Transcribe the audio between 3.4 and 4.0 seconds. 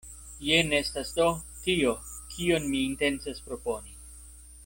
proponi.